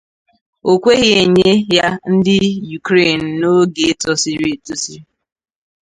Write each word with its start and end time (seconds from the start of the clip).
O 0.69 0.73
kweghị 0.81 1.09
enye 1.21 1.51
ya 1.77 1.87
ndị 2.13 2.37
Yukren 2.71 3.21
n'oge 3.39 3.87
tosiri 4.01 4.47
etosi 4.55 4.95